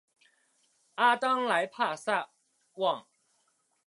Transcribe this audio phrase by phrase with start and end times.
[0.95, 2.31] 阿当莱帕萨
[2.77, 3.05] 旺。